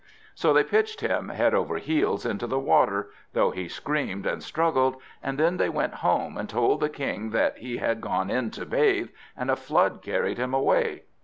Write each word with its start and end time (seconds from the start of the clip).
So 0.33 0.51
they 0.51 0.63
pitched 0.63 1.01
him 1.01 1.29
head 1.29 1.53
over 1.53 1.75
heels 1.77 2.25
into 2.25 2.47
the 2.47 2.57
water, 2.57 3.11
though 3.33 3.51
he 3.51 3.67
screamed 3.67 4.25
and 4.25 4.41
struggled, 4.41 4.95
and 5.21 5.37
then 5.37 5.57
they 5.57 5.69
went 5.69 5.93
home 6.01 6.39
and 6.39 6.49
told 6.49 6.79
the 6.79 6.89
King 6.89 7.29
that 7.29 7.59
he 7.59 7.77
had 7.77 8.01
gone 8.01 8.31
in 8.31 8.49
to 8.49 8.65
bathe, 8.65 9.09
and 9.37 9.51
a 9.51 9.55
flood 9.55 10.01
carried 10.01 10.39
him 10.39 10.55
away. 10.55 11.03